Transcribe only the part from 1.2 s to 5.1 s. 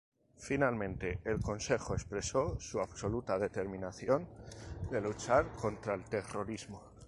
el Consejo expresó su absoluta determinación de